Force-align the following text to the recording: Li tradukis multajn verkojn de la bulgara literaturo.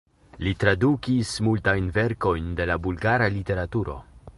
Li 0.45 0.53
tradukis 0.63 1.35
multajn 1.49 1.93
verkojn 1.99 2.49
de 2.61 2.71
la 2.73 2.83
bulgara 2.89 3.33
literaturo. 3.39 4.05